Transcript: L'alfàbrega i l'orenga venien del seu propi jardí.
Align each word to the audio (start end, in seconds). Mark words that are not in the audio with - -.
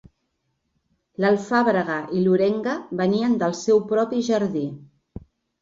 L'alfàbrega 1.25 1.99
i 2.19 2.23
l'orenga 2.23 2.75
venien 3.03 3.39
del 3.45 3.57
seu 3.63 3.85
propi 3.93 4.27
jardí. 4.31 4.65